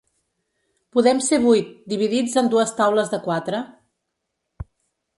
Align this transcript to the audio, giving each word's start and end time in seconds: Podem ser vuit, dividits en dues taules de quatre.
Podem 0.97 1.21
ser 1.25 1.39
vuit, 1.43 1.69
dividits 1.95 2.39
en 2.43 2.51
dues 2.57 2.75
taules 2.83 3.15
de 3.15 3.23
quatre. 3.31 3.65